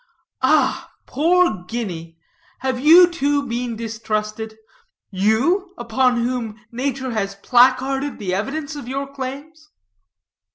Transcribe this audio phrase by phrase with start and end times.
[0.41, 2.17] "Ah, poor Guinea!
[2.61, 4.57] have you, too, been distrusted?
[5.11, 9.69] you, upon whom nature has placarded the evidence of your claims?"